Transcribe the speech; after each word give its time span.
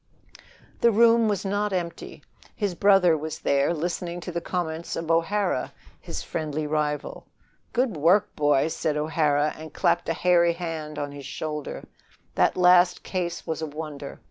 The 0.79 0.89
room 0.89 1.27
was 1.27 1.45
not 1.45 1.71
empty. 1.71 2.23
His 2.55 2.73
brother 2.73 3.15
was 3.15 3.37
there, 3.37 3.71
listening 3.71 4.19
to 4.21 4.31
the 4.31 4.41
comments 4.41 4.95
of 4.95 5.11
O'Hara, 5.11 5.71
his 5.99 6.23
friendly 6.23 6.65
rival. 6.65 7.27
"Good 7.71 7.95
work, 7.95 8.35
boy!" 8.35 8.69
said 8.69 8.97
O'Hara, 8.97 9.53
and 9.55 9.75
clapped 9.75 10.09
a 10.09 10.13
hairy 10.13 10.53
hand 10.53 10.97
on 10.97 11.11
his 11.11 11.27
shoulder. 11.27 11.83
"That 12.33 12.57
last 12.57 13.03
case 13.03 13.45
was 13.45 13.61
a 13.61 13.67
wonder. 13.67 14.19